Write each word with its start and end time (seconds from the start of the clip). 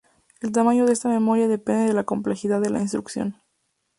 El 0.39 0.51
tamaño 0.51 0.87
de 0.87 0.93
esta 0.93 1.09
memoria 1.09 1.47
depende 1.47 1.85
de 1.85 1.93
la 1.93 2.05
complejidad 2.05 2.59
de 2.59 2.71
la 2.71 2.79
instrucción. 2.81 3.37